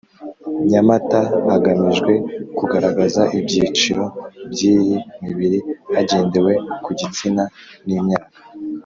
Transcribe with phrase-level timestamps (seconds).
[0.71, 1.19] Nyamata
[1.51, 2.13] hagamijwe
[2.57, 4.03] kugaragaza ibyiciro
[4.51, 5.59] by iyi mibiri
[5.95, 6.51] hagendewe
[6.83, 7.43] ku gitsina
[7.87, 8.37] n imyaka